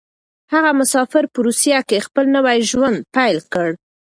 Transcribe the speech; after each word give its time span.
هغه 0.53 0.71
مسافر 0.79 1.23
په 1.33 1.39
روسيه 1.47 1.79
کې 1.89 2.05
خپل 2.07 2.25
نوی 2.35 2.59
ژوند 2.69 2.97
پيل 3.15 3.37
کړ. 3.53 3.69